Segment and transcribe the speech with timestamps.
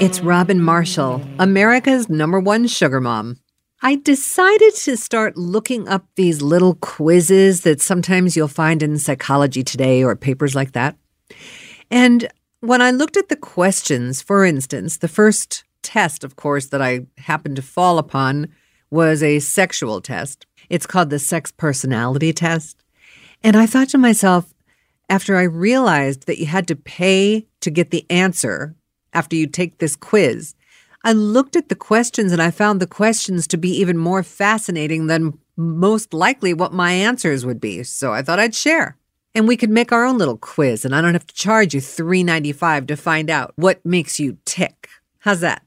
[0.00, 3.36] It's Robin Marshall, America's number one sugar mom.
[3.82, 9.62] I decided to start looking up these little quizzes that sometimes you'll find in Psychology
[9.62, 10.96] Today or papers like that.
[11.90, 16.80] And when I looked at the questions, for instance, the first test, of course, that
[16.80, 18.48] I happened to fall upon
[18.90, 20.46] was a sexual test.
[20.70, 22.82] It's called the sex personality test.
[23.44, 24.54] And I thought to myself,
[25.10, 28.76] after I realized that you had to pay to get the answer
[29.12, 30.54] after you take this quiz,
[31.02, 35.06] I looked at the questions and I found the questions to be even more fascinating
[35.06, 37.82] than most likely what my answers would be.
[37.82, 38.96] So I thought I'd share.
[39.34, 41.80] And we could make our own little quiz and I don't have to charge you
[41.80, 44.88] $3.95 to find out what makes you tick.
[45.20, 45.62] How's that?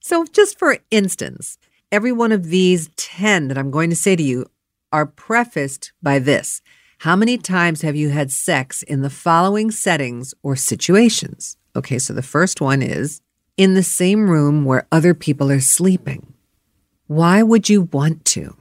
[0.00, 1.58] So just for instance,
[1.92, 4.46] every one of these 10 that I'm going to say to you
[4.92, 6.62] are prefaced by this.
[6.98, 11.56] How many times have you had sex in the following settings or situations?
[11.76, 13.20] Okay, so the first one is
[13.56, 16.34] in the same room where other people are sleeping.
[17.06, 18.56] Why would you want to?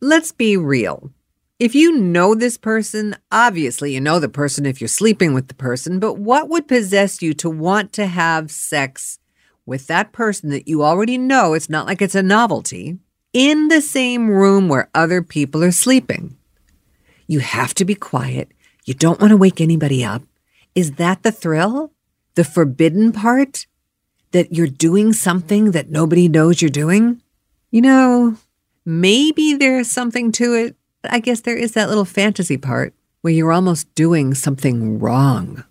[0.00, 1.10] Let's be real.
[1.58, 5.54] If you know this person, obviously you know the person if you're sleeping with the
[5.54, 9.18] person, but what would possess you to want to have sex
[9.66, 11.52] with that person that you already know?
[11.52, 12.98] It's not like it's a novelty
[13.32, 16.36] in the same room where other people are sleeping.
[17.26, 18.50] You have to be quiet.
[18.86, 20.22] You don't want to wake anybody up.
[20.74, 21.92] Is that the thrill?
[22.34, 23.66] The forbidden part?
[24.32, 27.20] That you're doing something that nobody knows you're doing?
[27.70, 28.36] You know,
[28.84, 30.76] maybe there's something to it.
[31.04, 35.64] I guess there is that little fantasy part where you're almost doing something wrong.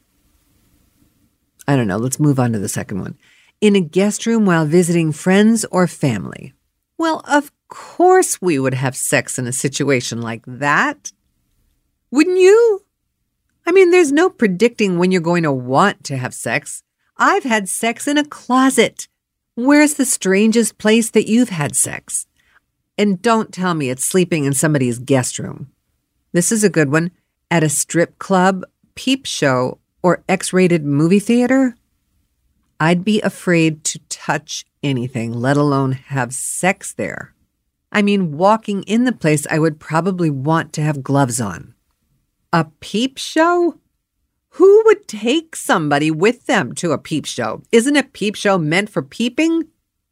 [1.67, 1.97] I don't know.
[1.97, 3.17] Let's move on to the second one.
[3.61, 6.53] In a guest room while visiting friends or family.
[6.97, 11.11] Well, of course we would have sex in a situation like that.
[12.11, 12.83] Wouldn't you?
[13.69, 16.81] I mean, there's no predicting when you're going to want to have sex.
[17.17, 19.07] I've had sex in a closet.
[19.53, 22.25] Where's the strangest place that you've had sex?
[22.97, 25.69] And don't tell me it's sleeping in somebody's guest room.
[26.31, 27.11] This is a good one.
[27.51, 28.63] At a strip club,
[28.95, 31.75] peep show, or X rated movie theater?
[32.79, 37.35] I'd be afraid to touch anything, let alone have sex there.
[37.91, 41.75] I mean, walking in the place, I would probably want to have gloves on.
[42.51, 43.79] A peep show?
[44.53, 47.61] Who would take somebody with them to a peep show?
[47.71, 49.67] Isn't a peep show meant for peeping,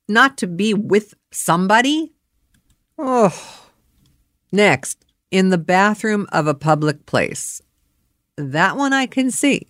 [0.07, 2.13] not to be with somebody?
[2.97, 3.33] Oh.
[4.51, 7.61] Next, in the bathroom of a public place.
[8.37, 9.67] That one I can see.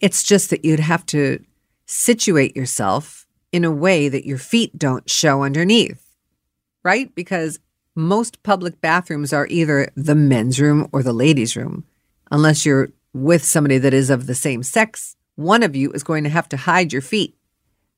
[0.00, 1.44] It's just that you'd have to
[1.84, 6.16] situate yourself in a way that your feet don't show underneath,
[6.82, 7.14] right?
[7.14, 7.58] Because
[7.94, 11.84] most public bathrooms are either the men's room or the ladies' room.
[12.30, 16.24] Unless you're with somebody that is of the same sex, one of you is going
[16.24, 17.34] to have to hide your feet.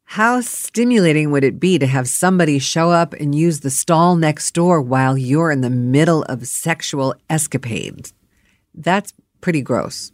[0.05, 4.53] How stimulating would it be to have somebody show up and use the stall next
[4.53, 8.13] door while you're in the middle of sexual escapades?
[8.75, 10.13] That's pretty gross.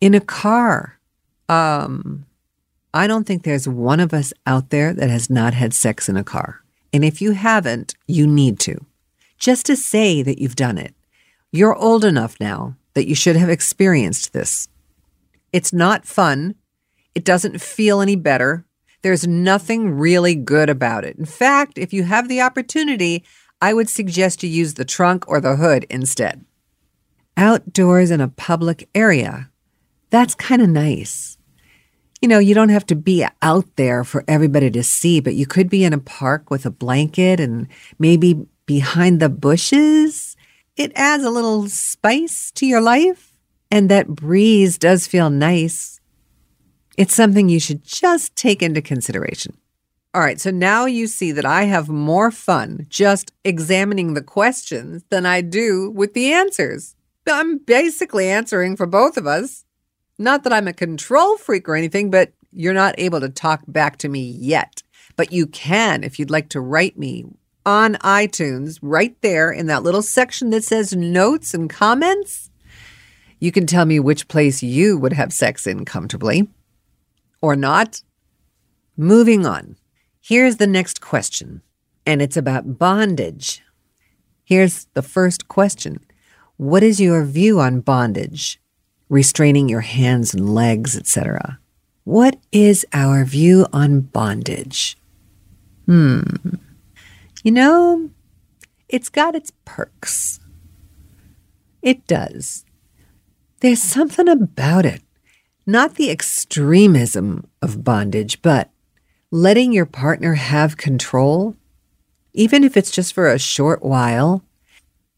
[0.00, 0.98] In a car,
[1.48, 2.26] um,
[2.94, 6.16] I don't think there's one of us out there that has not had sex in
[6.16, 6.60] a car.
[6.92, 8.76] And if you haven't, you need to.
[9.38, 10.94] Just to say that you've done it.
[11.52, 14.68] You're old enough now that you should have experienced this.
[15.52, 16.54] It's not fun.
[17.14, 18.64] It doesn't feel any better.
[19.02, 21.16] There's nothing really good about it.
[21.16, 23.24] In fact, if you have the opportunity,
[23.60, 26.44] I would suggest you use the trunk or the hood instead.
[27.36, 29.50] Outdoors in a public area.
[30.10, 31.38] That's kind of nice.
[32.20, 35.46] You know, you don't have to be out there for everybody to see, but you
[35.46, 37.66] could be in a park with a blanket and
[37.98, 40.36] maybe behind the bushes
[40.80, 43.36] it adds a little spice to your life,
[43.70, 46.00] and that breeze does feel nice.
[46.96, 49.58] It's something you should just take into consideration.
[50.14, 55.04] All right, so now you see that I have more fun just examining the questions
[55.10, 56.96] than I do with the answers.
[57.30, 59.66] I'm basically answering for both of us.
[60.18, 63.98] Not that I'm a control freak or anything, but you're not able to talk back
[63.98, 64.82] to me yet.
[65.14, 67.26] But you can if you'd like to write me
[67.64, 72.50] on iTunes, right there in that little section that says notes and comments,
[73.38, 76.48] you can tell me which place you would have sex in comfortably
[77.40, 78.02] or not.
[78.96, 79.76] Moving on.
[80.20, 81.62] Here's the next question,
[82.04, 83.62] and it's about bondage.
[84.44, 86.00] Here's the first question
[86.56, 88.60] What is your view on bondage,
[89.08, 91.58] restraining your hands and legs, etc.?
[92.04, 94.98] What is our view on bondage?
[95.86, 96.20] Hmm.
[97.42, 98.10] You know,
[98.88, 100.40] it's got its perks.
[101.80, 102.64] It does.
[103.60, 105.02] There's something about it.
[105.66, 108.70] Not the extremism of bondage, but
[109.30, 111.56] letting your partner have control,
[112.32, 114.44] even if it's just for a short while,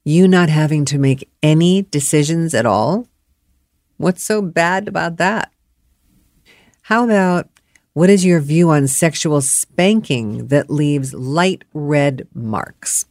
[0.04, 3.08] you not having to make any decisions at all?
[3.96, 5.52] What's so bad about that?
[6.82, 7.48] How about
[7.94, 13.04] what is your view on sexual spanking that leaves light red marks?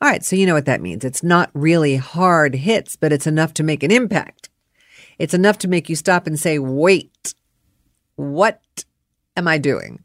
[0.00, 1.04] All right, so you know what that means.
[1.04, 4.48] It's not really hard hits, but it's enough to make an impact.
[5.18, 7.34] It's enough to make you stop and say, wait,
[8.16, 8.84] what
[9.36, 10.02] am I doing?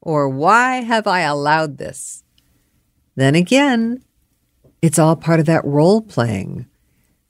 [0.00, 2.22] Or why have I allowed this?
[3.16, 4.04] Then again,
[4.80, 6.66] it's all part of that role playing.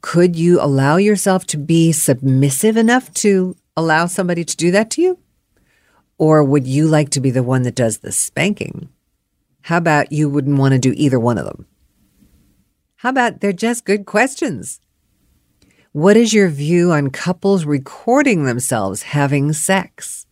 [0.01, 5.03] Could you allow yourself to be submissive enough to allow somebody to do that to
[5.03, 5.19] you?
[6.19, 8.89] Or would you like to be the one that does the spanking?
[9.63, 11.67] How about you wouldn't want to do either one of them?
[12.97, 14.81] How about they're just good questions?
[15.93, 20.27] What is your view on couples recording themselves having sex?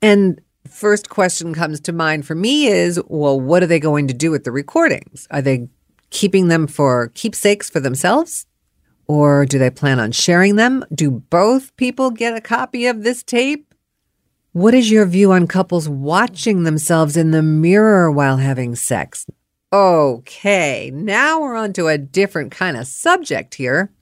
[0.00, 4.14] And first question comes to mind for me is, well, what are they going to
[4.14, 5.26] do with the recordings?
[5.30, 5.68] Are they
[6.10, 8.46] keeping them for keepsakes for themselves?
[9.08, 10.84] Or do they plan on sharing them?
[10.94, 13.65] Do both people get a copy of this tape?
[14.56, 19.26] What is your view on couples watching themselves in the mirror while having sex?
[19.70, 23.92] Okay, now we're on to a different kind of subject here.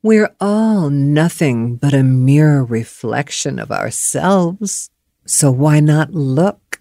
[0.00, 4.90] We're all nothing but a mirror reflection of ourselves,
[5.26, 6.80] so why not look?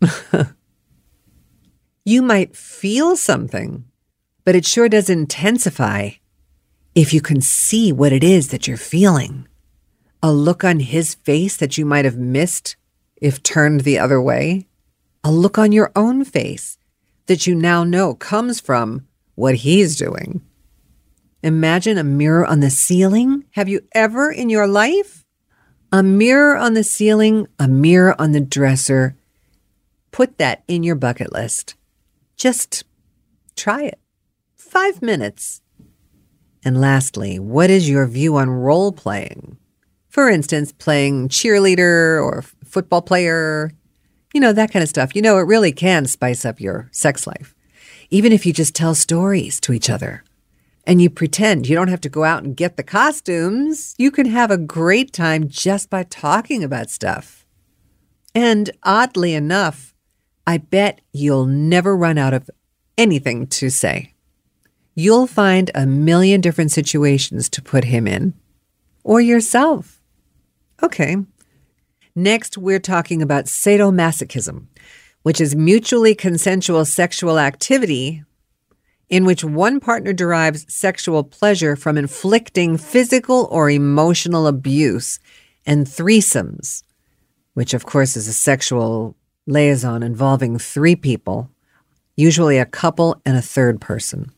[2.04, 3.86] you might feel something,
[4.44, 6.10] but it sure does intensify
[6.94, 9.48] if you can see what it is that you're feeling.
[10.24, 12.76] A look on his face that you might have missed
[13.20, 14.66] if turned the other way
[15.22, 16.78] a look on your own face
[17.26, 20.40] that you now know comes from what he's doing.
[21.42, 23.44] Imagine a mirror on the ceiling.
[23.50, 25.26] Have you ever in your life?
[25.92, 29.18] A mirror on the ceiling, a mirror on the dresser.
[30.10, 31.74] Put that in your bucket list.
[32.34, 32.84] Just
[33.56, 34.00] try it.
[34.56, 35.60] Five minutes.
[36.64, 39.58] And lastly, what is your view on role playing?
[40.14, 43.72] For instance, playing cheerleader or football player,
[44.32, 45.16] you know, that kind of stuff.
[45.16, 47.52] You know, it really can spice up your sex life.
[48.10, 50.22] Even if you just tell stories to each other
[50.86, 54.26] and you pretend you don't have to go out and get the costumes, you can
[54.26, 57.44] have a great time just by talking about stuff.
[58.36, 59.96] And oddly enough,
[60.46, 62.48] I bet you'll never run out of
[62.96, 64.14] anything to say.
[64.94, 68.34] You'll find a million different situations to put him in
[69.02, 69.93] or yourself.
[70.82, 71.16] Okay,
[72.16, 74.66] Next, we're talking about sadomasochism,
[75.22, 78.22] which is mutually consensual sexual activity
[79.08, 85.18] in which one partner derives sexual pleasure from inflicting physical or emotional abuse,
[85.66, 86.84] and threesomes,
[87.54, 89.16] which of course is a sexual
[89.46, 91.50] liaison involving three people,
[92.16, 94.30] usually a couple and a third person.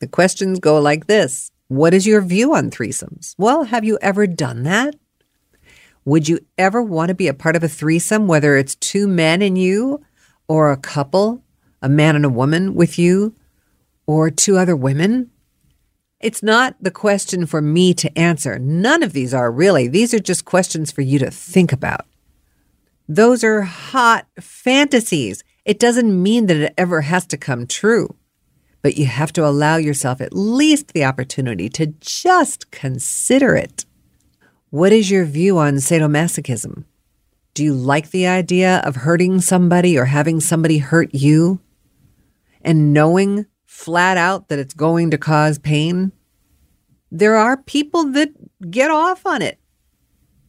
[0.00, 3.34] The questions go like this What is your view on threesomes?
[3.36, 4.94] Well, have you ever done that?
[6.04, 9.40] Would you ever want to be a part of a threesome, whether it's two men
[9.40, 10.04] and you,
[10.48, 11.44] or a couple,
[11.80, 13.34] a man and a woman with you,
[14.06, 15.30] or two other women?
[16.18, 18.58] It's not the question for me to answer.
[18.58, 19.88] None of these are really.
[19.88, 22.06] These are just questions for you to think about.
[23.08, 25.44] Those are hot fantasies.
[25.64, 28.14] It doesn't mean that it ever has to come true,
[28.82, 33.84] but you have to allow yourself at least the opportunity to just consider it.
[34.72, 36.84] What is your view on sadomasochism?
[37.52, 41.60] Do you like the idea of hurting somebody or having somebody hurt you
[42.62, 46.10] and knowing flat out that it's going to cause pain?
[47.10, 48.30] There are people that
[48.70, 49.58] get off on it.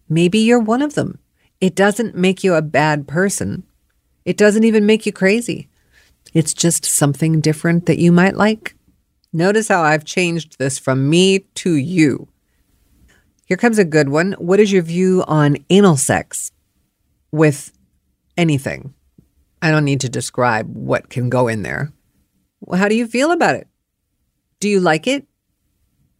[0.07, 1.19] Maybe you're one of them.
[1.59, 3.63] It doesn't make you a bad person.
[4.23, 5.67] It doesn't even make you crazy.
[6.33, 8.77] It's just something different that you might like.
[9.33, 12.29] Notice how I've changed this from me to you.
[13.45, 14.33] Here comes a good one.
[14.33, 16.51] What is your view on anal sex
[17.31, 17.71] with
[18.37, 18.93] anything?
[19.61, 21.91] I don't need to describe what can go in there.
[22.61, 23.67] Well, how do you feel about it?
[24.59, 25.27] Do you like it?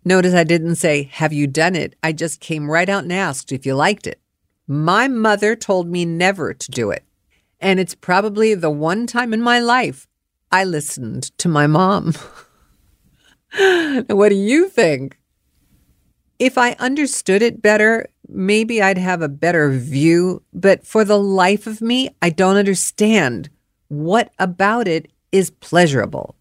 [0.06, 1.96] Notice I didn't say, Have you done it?
[2.04, 4.20] I just came right out and asked if you liked it.
[4.68, 7.04] My mother told me never to do it.
[7.60, 10.08] And it's probably the one time in my life
[10.52, 12.14] I listened to my mom.
[14.08, 15.18] what do you think?
[16.44, 20.44] If I understood it better, maybe I'd have a better view.
[20.54, 23.50] But for the life of me, I don't understand
[23.88, 26.36] what about it is pleasurable.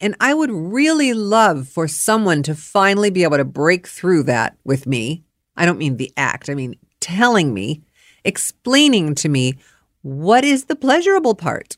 [0.00, 4.56] And I would really love for someone to finally be able to break through that
[4.64, 5.22] with me.
[5.56, 7.84] I don't mean the act, I mean telling me
[8.24, 9.54] explaining to me
[10.02, 11.76] what is the pleasurable part.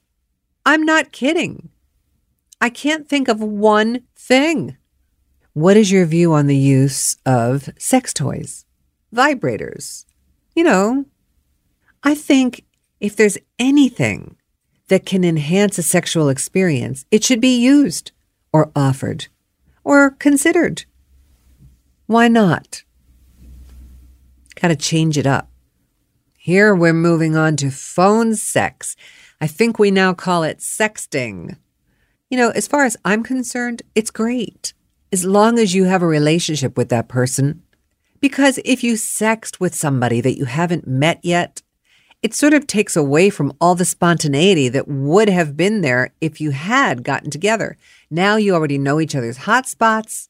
[0.65, 1.69] I'm not kidding.
[2.59, 4.79] I can't think of one thing.
[5.53, 8.67] What is your view on the use of sex toys,
[9.13, 10.05] vibrators?
[10.55, 11.07] You know,
[12.05, 12.65] I think
[13.01, 14.37] if there's anything
[14.89, 18.13] that can enhance a sexual experience, it should be used
[18.53, 19.27] or offered
[19.83, 20.85] or considered.
[22.07, 22.85] Why not?
[24.55, 25.51] Gotta change it up.
[26.39, 28.95] Here we're moving on to phone sex.
[29.41, 31.57] I think we now call it sexting.
[32.29, 34.75] You know, as far as I'm concerned, it's great
[35.13, 37.63] as long as you have a relationship with that person.
[38.21, 41.63] Because if you sext with somebody that you haven't met yet,
[42.23, 46.41] it sort of takes away from all the spontaneity that would have been there if
[46.41, 47.77] you had gotten together.
[48.11, 50.29] Now you already know each other's hot spots.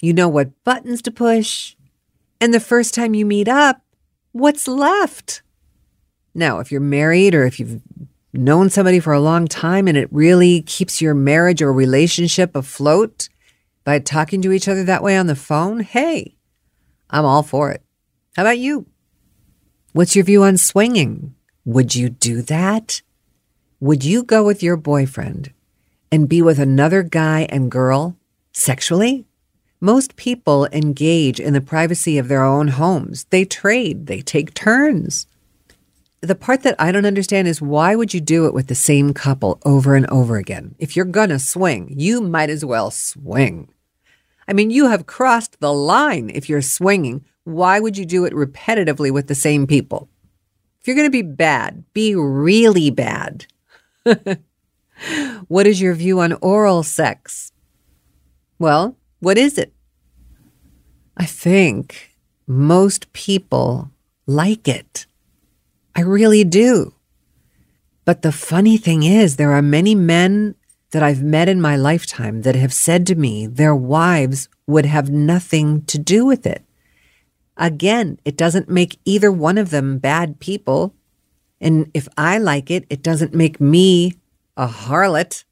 [0.00, 1.74] You know what buttons to push.
[2.40, 3.82] And the first time you meet up,
[4.32, 5.42] what's left?
[6.34, 7.80] Now, if you're married or if you've
[8.32, 13.28] known somebody for a long time and it really keeps your marriage or relationship afloat
[13.86, 16.34] by talking to each other that way on the phone, hey,
[17.08, 17.82] I'm all for it.
[18.34, 18.86] How about you?
[19.92, 21.36] What's your view on swinging?
[21.64, 23.00] Would you do that?
[23.78, 25.52] Would you go with your boyfriend
[26.10, 28.16] and be with another guy and girl
[28.52, 29.24] sexually?
[29.80, 33.24] Most people engage in the privacy of their own homes.
[33.30, 35.28] They trade, they take turns.
[36.22, 39.14] The part that I don't understand is why would you do it with the same
[39.14, 40.74] couple over and over again?
[40.80, 43.68] If you're to swing, you might as well swing.
[44.48, 48.32] I mean, you have crossed the line if you're swinging why would you do it
[48.32, 50.08] repetitively with the same people?
[50.80, 53.46] If you're going to be bad, be really bad.
[55.46, 57.52] what is your view on oral sex?
[58.58, 59.72] Well, what is it?
[61.16, 62.16] I think
[62.48, 63.92] most people
[64.26, 65.06] like it.
[65.94, 66.94] I really do.
[68.04, 70.56] But the funny thing is, there are many men
[70.90, 75.10] that I've met in my lifetime that have said to me their wives would have
[75.10, 76.64] nothing to do with it.
[77.56, 80.94] Again, it doesn't make either one of them bad people.
[81.60, 84.14] And if I like it, it doesn't make me
[84.56, 85.44] a harlot.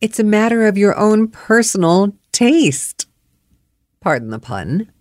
[0.00, 3.06] It's a matter of your own personal taste.
[4.00, 4.92] Pardon the pun.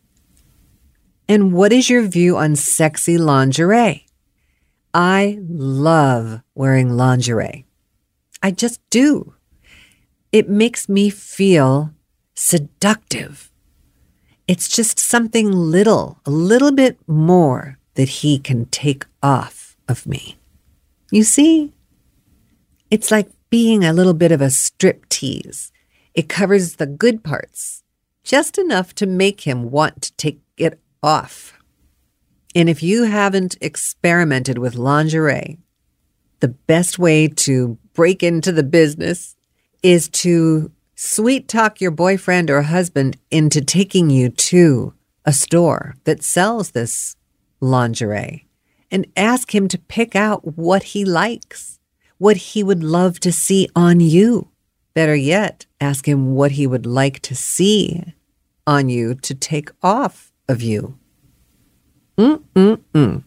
[1.28, 4.06] And what is your view on sexy lingerie?
[4.94, 7.66] I love wearing lingerie.
[8.42, 9.34] I just do.
[10.34, 11.94] It makes me feel
[12.34, 13.52] seductive.
[14.48, 20.38] It's just something little, a little bit more that he can take off of me.
[21.12, 21.72] You see?
[22.90, 25.72] It's like being a little bit of a strip tease.
[26.16, 27.84] It covers the good parts,
[28.24, 31.60] just enough to make him want to take it off.
[32.56, 35.60] And if you haven't experimented with lingerie,
[36.40, 39.36] the best way to break into the business
[39.84, 44.94] is to sweet talk your boyfriend or husband into taking you to
[45.26, 47.16] a store that sells this
[47.60, 48.48] lingerie
[48.90, 51.80] and ask him to pick out what he likes,
[52.18, 54.50] what he would love to see on you.
[54.94, 58.14] Better yet, ask him what he would like to see
[58.68, 60.98] on you to take off of you.
[62.18, 63.24] Mm-mm-mm.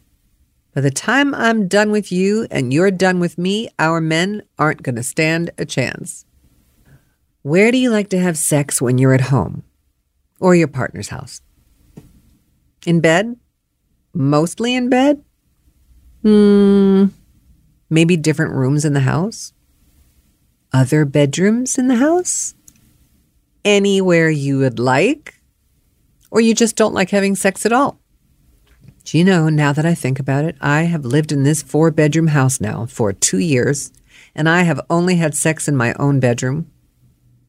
[0.74, 4.82] By the time I'm done with you and you're done with me, our men aren't
[4.82, 6.24] going to stand a chance.
[7.46, 9.62] Where do you like to have sex when you're at home
[10.40, 11.40] or your partner's house?
[12.84, 13.36] In bed?
[14.12, 15.24] Mostly in bed?
[16.22, 17.04] Hmm.
[17.88, 19.52] Maybe different rooms in the house?
[20.72, 22.56] Other bedrooms in the house?
[23.64, 25.40] Anywhere you would like?
[26.32, 28.00] Or you just don't like having sex at all?
[29.04, 31.92] Do you know, now that I think about it, I have lived in this four
[31.92, 33.92] bedroom house now for two years,
[34.34, 36.72] and I have only had sex in my own bedroom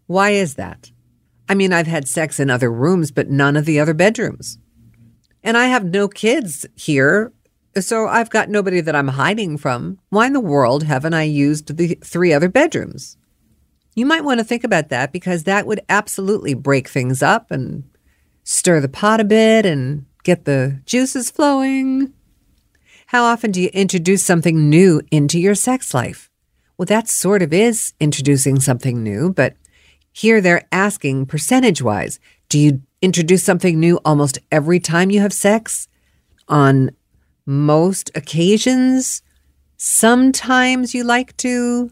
[0.08, 0.92] why is that?
[1.50, 4.58] I mean, I've had sex in other rooms, but none of the other bedrooms.
[5.44, 7.32] And I have no kids here,
[7.80, 10.00] so I've got nobody that I'm hiding from.
[10.10, 13.18] Why in the world haven't I used the three other bedrooms?
[13.96, 17.84] You might want to think about that because that would absolutely break things up and
[18.44, 22.14] stir the pot a bit and get the juices flowing.
[23.08, 26.30] How often do you introduce something new into your sex life?
[26.78, 29.56] Well, that sort of is introducing something new, but
[30.18, 32.20] here they're asking percentage wise
[32.50, 35.88] do you introduce something new almost every time you have sex?
[36.48, 36.90] On
[37.46, 39.22] most occasions?
[39.76, 41.92] Sometimes you like to.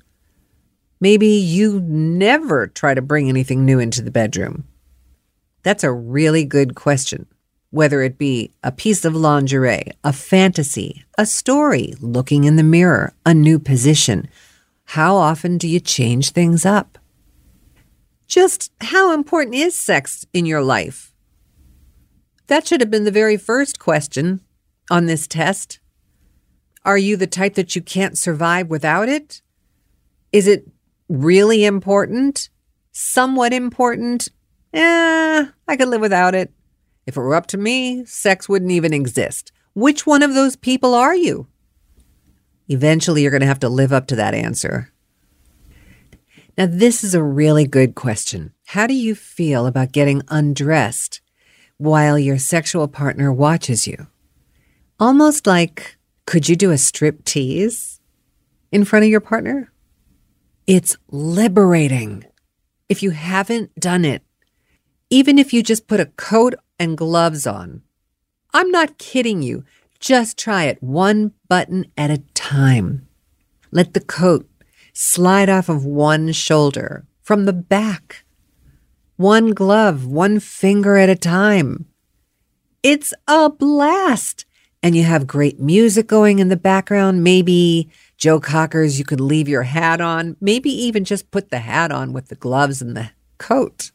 [0.99, 4.63] Maybe you never try to bring anything new into the bedroom.
[5.61, 7.27] That's a really good question.
[7.75, 13.13] whether it be a piece of lingerie, a fantasy, a story, looking in the mirror,
[13.25, 14.29] a new position.
[14.85, 16.97] How often do you change things up?
[18.27, 21.13] Just how important is sex in your life?
[22.47, 24.41] That should have been the very first question
[24.89, 25.79] on this test.
[26.83, 29.41] Are you the type that you can't survive without it?
[30.31, 30.67] Is it
[31.09, 32.49] really important?
[32.91, 34.29] Somewhat important?
[34.73, 36.51] Eh, I could live without it.
[37.07, 39.51] If it were up to me, sex wouldn't even exist.
[39.73, 41.47] Which one of those people are you?
[42.67, 44.91] Eventually, you're going to have to live up to that answer.
[46.57, 48.53] Now, this is a really good question.
[48.67, 51.19] How do you feel about getting undressed
[51.77, 54.07] while your sexual partner watches you?
[54.97, 57.99] Almost like, could you do a strip tease
[58.71, 59.71] in front of your partner?
[60.65, 62.23] It's liberating.
[62.87, 64.23] If you haven't done it,
[65.09, 67.81] even if you just put a coat and gloves on,
[68.53, 69.65] I'm not kidding you.
[69.99, 73.07] Just try it one button at a time.
[73.71, 74.47] Let the coat
[74.95, 78.23] slide off of one shoulder from the back.
[79.17, 81.85] One glove, one finger at a time.
[82.81, 84.45] It's a blast.
[84.81, 87.23] And you have great music going in the background.
[87.23, 90.37] Maybe Joe Cocker's, you could leave your hat on.
[90.39, 93.91] Maybe even just put the hat on with the gloves and the coat.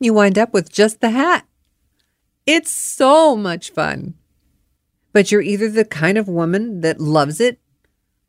[0.00, 1.46] You wind up with just the hat.
[2.46, 4.14] It's so much fun.
[5.12, 7.60] But you're either the kind of woman that loves it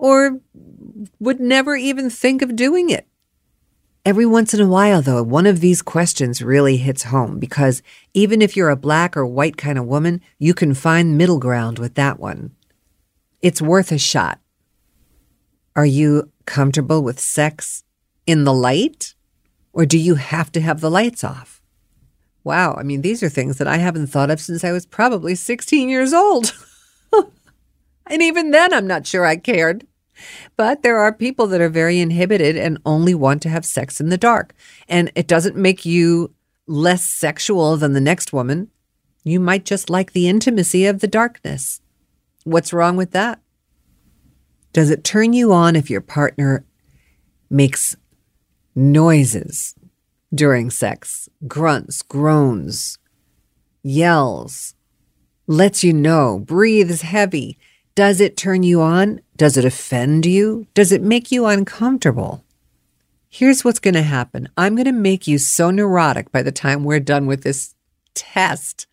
[0.04, 0.42] or
[1.18, 3.08] would never even think of doing it.
[4.04, 7.82] Every once in a while, though, one of these questions really hits home because
[8.14, 11.80] even if you're a black or white kind of woman, you can find middle ground
[11.80, 12.52] with that one.
[13.42, 14.42] It's worth a shot.
[15.74, 17.86] Are you comfortable with sex
[18.28, 19.16] in the light?
[19.72, 21.62] Or do you have to have the lights off?
[22.44, 25.34] Wow, I mean, these are things that I haven't thought of since I was probably
[25.34, 26.54] 16 years old.
[28.08, 29.88] and even then, I'm not sure I cared.
[30.56, 34.10] But there are people that are very inhibited and only want to have sex in
[34.10, 34.54] the dark.
[34.88, 36.34] And it doesn't make you
[36.68, 38.70] less sexual than the next woman.
[39.24, 41.82] You might just like the intimacy of the darkness.
[42.44, 43.40] What's wrong with that?
[44.74, 46.66] Does it turn you on if your partner
[47.50, 47.96] makes
[48.76, 49.76] noises
[50.34, 51.30] during sex?
[51.48, 52.98] Grunts, groans,
[53.84, 54.74] yells,
[55.48, 57.58] lets you know, breathes heavy.
[57.96, 59.22] Does it turn you on?
[59.38, 60.66] Does it offend you?
[60.74, 62.44] Does it make you uncomfortable?
[63.30, 66.84] Here's what's going to happen I'm going to make you so neurotic by the time
[66.84, 67.76] we're done with this
[68.16, 68.88] test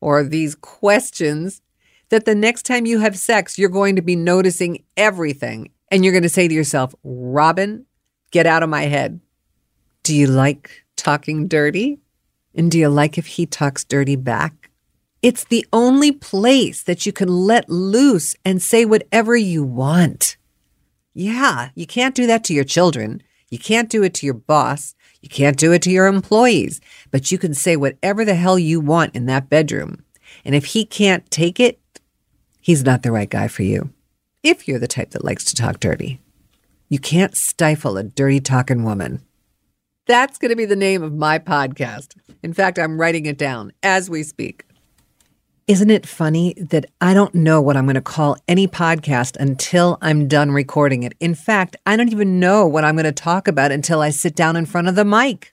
[0.00, 1.62] or these questions
[2.10, 5.70] that the next time you have sex, you're going to be noticing everything.
[5.90, 7.86] And you're going to say to yourself, Robin,
[8.30, 9.20] get out of my head.
[10.02, 11.98] Do you like talking dirty?
[12.54, 14.67] And do you like if he talks dirty back?
[15.20, 20.36] It's the only place that you can let loose and say whatever you want.
[21.12, 23.22] Yeah, you can't do that to your children.
[23.50, 24.94] You can't do it to your boss.
[25.20, 28.78] You can't do it to your employees, but you can say whatever the hell you
[28.78, 30.04] want in that bedroom.
[30.44, 31.80] And if he can't take it,
[32.60, 33.90] he's not the right guy for you.
[34.44, 36.20] If you're the type that likes to talk dirty,
[36.88, 39.22] you can't stifle a dirty talking woman.
[40.06, 42.14] That's going to be the name of my podcast.
[42.42, 44.67] In fact, I'm writing it down as we speak.
[45.68, 49.98] Isn't it funny that I don't know what I'm going to call any podcast until
[50.00, 51.12] I'm done recording it?
[51.20, 54.34] In fact, I don't even know what I'm going to talk about until I sit
[54.34, 55.52] down in front of the mic.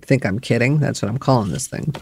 [0.00, 0.78] Think I'm kidding?
[0.78, 1.94] That's what I'm calling this thing.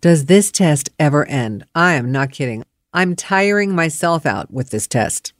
[0.00, 1.64] Does this test ever end?
[1.74, 2.62] I am not kidding.
[2.94, 5.32] I'm tiring myself out with this test.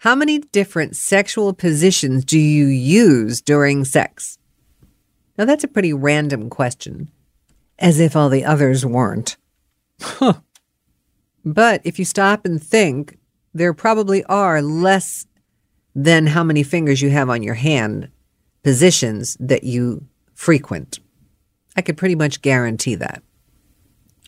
[0.00, 4.38] How many different sexual positions do you use during sex?
[5.38, 7.10] Now, that's a pretty random question,
[7.78, 9.38] as if all the others weren't.
[10.02, 10.34] Huh.
[11.44, 13.18] But if you stop and think,
[13.54, 15.26] there probably are less
[15.94, 18.10] than how many fingers you have on your hand
[18.62, 21.00] positions that you frequent.
[21.76, 23.22] I could pretty much guarantee that.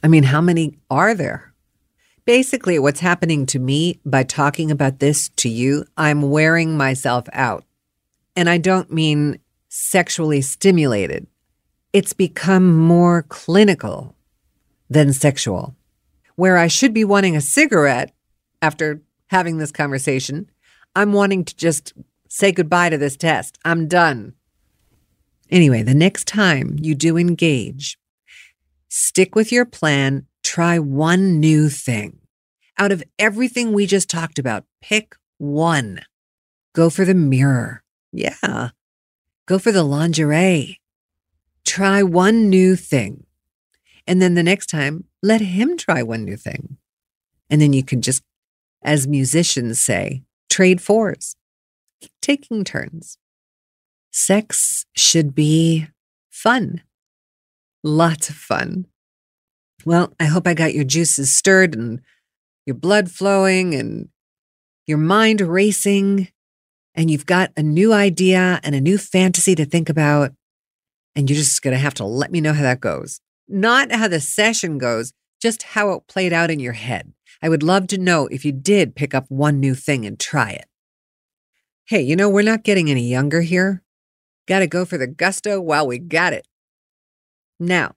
[0.03, 1.55] I mean, how many are there?
[2.25, 7.65] Basically, what's happening to me by talking about this to you, I'm wearing myself out.
[8.37, 11.27] And I don't mean sexually stimulated.
[11.93, 14.14] It's become more clinical
[14.95, 15.77] than sexual.
[16.37, 18.15] Where I should be wanting a cigarette
[18.63, 20.51] after having this conversation,
[20.97, 21.93] I'm wanting to just
[22.29, 23.59] say goodbye to this test.
[23.65, 24.35] I'm done.
[25.51, 27.99] Anyway, the next time you do engage,
[28.89, 32.19] stick with your plan, try one new thing.
[32.79, 36.01] Out of everything we just talked about, pick one.
[36.73, 37.83] Go for the mirror.
[38.13, 38.71] Yeah.
[39.47, 40.81] Go for the lingerie.
[41.65, 43.27] Try one new thing.
[44.07, 46.77] And then the next time, let him try one new thing.
[47.49, 48.23] And then you can just,
[48.83, 51.37] as musicians say, trade fours,
[52.21, 53.19] taking turns.
[54.13, 55.89] Sex should be
[56.31, 56.83] fun,
[57.83, 58.87] lots of fun.
[59.85, 62.01] Well, I hope I got your juices stirred and
[62.67, 64.09] your blood flowing and
[64.87, 66.29] your mind racing,
[66.95, 70.33] and you've got a new idea and a new fantasy to think about.
[71.17, 73.21] And you're just going to have to let me know how that goes.
[73.49, 77.13] Not how the session goes, just how it played out in your head.
[77.43, 80.51] I would love to know if you did pick up one new thing and try
[80.51, 80.67] it.
[81.87, 83.83] Hey, you know, we're not getting any younger here.
[84.47, 86.47] Got to go for the gusto while we got it.
[87.61, 87.97] Now,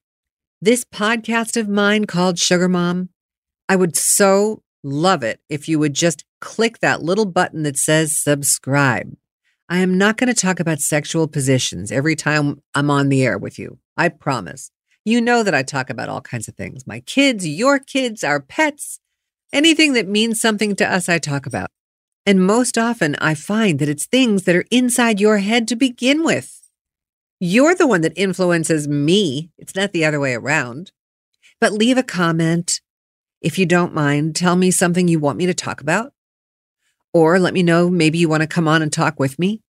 [0.61, 3.09] this podcast of mine called Sugar Mom,
[3.69, 8.21] I would so love it if you would just click that little button that says
[8.21, 9.15] subscribe.
[9.69, 13.37] I am not going to talk about sexual positions every time I'm on the air
[13.37, 13.79] with you.
[13.97, 14.71] I promise.
[15.07, 18.41] You know that I talk about all kinds of things my kids, your kids, our
[18.41, 18.99] pets,
[19.53, 21.69] anything that means something to us, I talk about.
[22.25, 26.25] And most often, I find that it's things that are inside your head to begin
[26.25, 26.61] with.
[27.39, 29.49] You're the one that influences me.
[29.57, 30.91] It's not the other way around.
[31.61, 32.81] But leave a comment.
[33.41, 36.11] If you don't mind, tell me something you want me to talk about.
[37.13, 39.61] Or let me know maybe you want to come on and talk with me.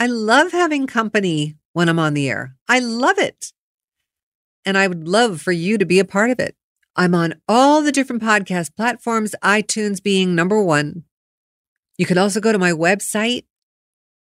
[0.00, 2.56] I love having company when I'm on the air.
[2.68, 3.52] I love it.
[4.68, 6.54] And I would love for you to be a part of it.
[6.94, 11.04] I'm on all the different podcast platforms, iTunes being number one.
[11.96, 13.46] You can also go to my website.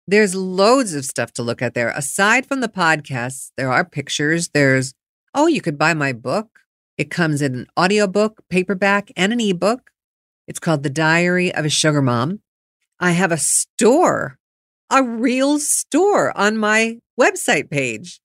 [0.07, 1.89] There's loads of stuff to look at there.
[1.97, 4.51] Aside from the podcasts, there are pictures.
[4.51, 4.93] There's,
[5.35, 6.59] oh, you could buy my book.
[6.99, 9.93] It comes in an audiobook, paperback, and an ebook.
[10.47, 12.41] It's called The Diary of a Sugar Mom.
[13.01, 14.39] I have a store,
[14.91, 18.21] a real store on my website page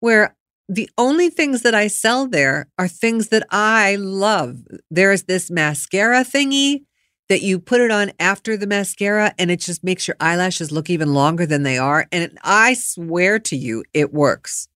[0.00, 0.34] where
[0.68, 4.58] the only things that I sell there are things that I love.
[4.90, 6.84] There's this mascara thingy
[7.28, 10.90] that you put it on after the mascara and it just makes your eyelashes look
[10.90, 12.06] even longer than they are.
[12.12, 14.68] And I swear to you, it works.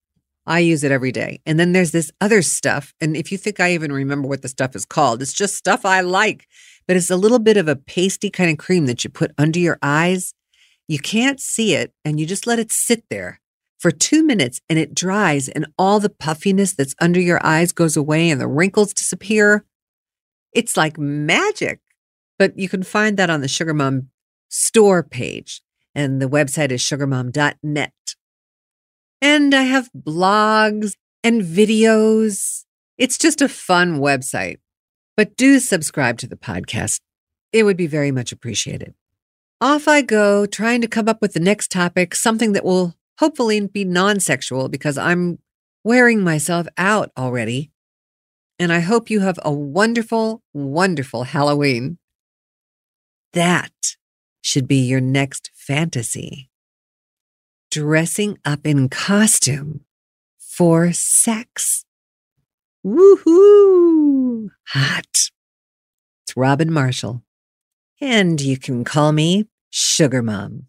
[0.47, 1.41] I use it every day.
[1.45, 2.95] And then there's this other stuff.
[3.01, 5.85] And if you think I even remember what the stuff is called, it's just stuff
[5.85, 6.47] I like,
[6.87, 9.59] but it's a little bit of a pasty kind of cream that you put under
[9.59, 10.35] your eyes.
[10.89, 13.41] You can't see it and you just let it sit there
[13.79, 17.97] for two minutes and it dries and all the puffiness that's under your eyes goes
[17.97, 19.65] away and the wrinkles disappear.
[20.53, 21.81] It's like magic.
[22.39, 24.09] But you can find that on the Sugar Mom
[24.49, 25.63] store page
[25.95, 27.93] and the website is sugarmom.net.
[29.23, 30.93] And I have blogs
[31.25, 32.65] and videos.
[32.99, 34.59] It's just a fun website.
[35.17, 37.01] But do subscribe to the podcast.
[37.53, 38.95] It would be very much appreciated.
[39.61, 43.61] Off I go, trying to come up with the next topic, something that will hopefully
[43.61, 45.39] be non sexual because I'm
[45.85, 47.71] wearing myself out already.
[48.59, 51.99] And I hope you have a wonderful, wonderful Halloween.
[53.35, 53.97] That
[54.41, 56.49] should be your next fantasy.
[57.71, 59.85] Dressing up in costume
[60.39, 61.85] for sex.
[62.85, 64.49] Woohoo!
[64.69, 65.31] Hot.
[66.25, 67.23] It's Robin Marshall.
[68.01, 70.69] And you can call me Sugar Mom.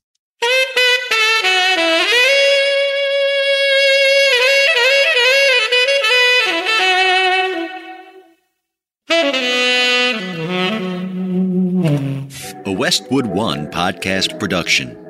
[11.87, 15.06] A Westwood One podcast production.